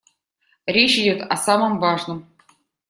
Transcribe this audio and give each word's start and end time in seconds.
Речь 0.65 0.97
идёт 0.97 1.21
о 1.21 1.37
самом 1.37 1.79
важном. 1.79 2.27